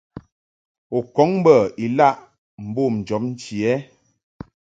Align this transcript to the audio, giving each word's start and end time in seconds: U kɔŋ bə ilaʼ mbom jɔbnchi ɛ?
U 0.97 0.99
kɔŋ 1.15 1.29
bə 1.43 1.55
ilaʼ 1.85 2.17
mbom 2.67 2.93
jɔbnchi 3.07 3.55
ɛ? 3.73 3.75